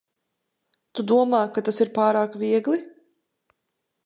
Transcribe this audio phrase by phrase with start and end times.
[0.99, 2.81] Tu domā, ka tas ir pārāk viegli?